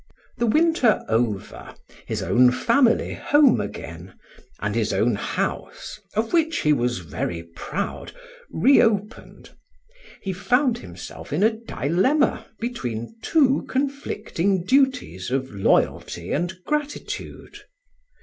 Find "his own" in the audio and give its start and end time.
2.07-2.49, 4.73-5.13